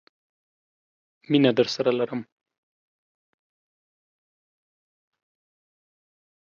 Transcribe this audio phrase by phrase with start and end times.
[1.29, 2.21] مینه درسره لرم!